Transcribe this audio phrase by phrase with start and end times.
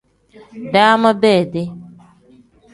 [0.73, 1.71] Daama bedi.